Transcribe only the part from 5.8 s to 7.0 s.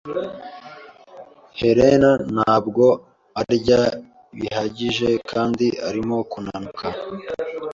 arimo kunanuka.